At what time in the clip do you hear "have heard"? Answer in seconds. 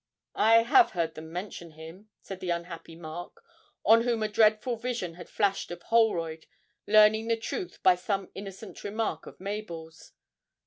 0.63-1.13